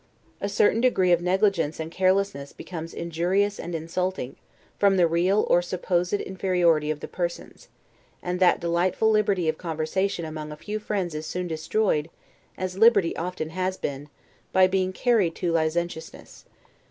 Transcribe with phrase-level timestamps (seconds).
[0.41, 4.35] A certain degree of negligence and carelessness becomes injurious and insulting,
[4.79, 7.67] from the real or supposed inferiority of the persons:
[8.23, 12.09] and that delightful liberty of conversation among a few friends is soon destroyed,
[12.57, 14.09] as liberty often has been,
[14.51, 16.45] by being carried to licentiousness.